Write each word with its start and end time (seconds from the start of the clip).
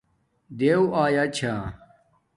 دیݸ 0.57 0.75
آیاچھݳ 1.03 1.53